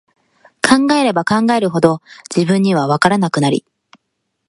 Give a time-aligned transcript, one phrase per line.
[0.63, 2.01] 考えれば考えるほど、
[2.35, 3.63] 自分には、わからなくなり、